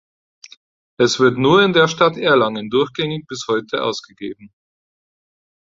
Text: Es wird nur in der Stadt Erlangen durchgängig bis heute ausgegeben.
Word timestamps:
Es 0.99 1.19
wird 1.19 1.37
nur 1.37 1.61
in 1.63 1.73
der 1.73 1.87
Stadt 1.87 2.17
Erlangen 2.17 2.71
durchgängig 2.71 3.27
bis 3.27 3.45
heute 3.47 3.83
ausgegeben. 3.83 4.51